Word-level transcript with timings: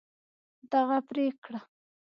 دغه 0.71 0.97
پرېکړه 1.09 1.59